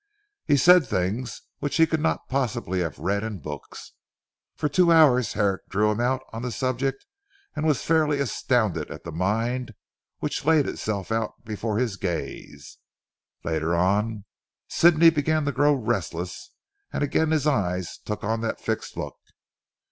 [0.47, 3.93] He said things which he could not possibly have read in books.
[4.55, 7.05] For two hours Herrick drew him out on the subject
[7.55, 9.75] and was fairly astounded at the mind
[10.17, 12.79] which laid itself out before his gaze.
[13.43, 14.25] Later on
[14.67, 16.49] Sidney began to grow restless
[16.91, 19.19] and again his eyes took on that fixed look.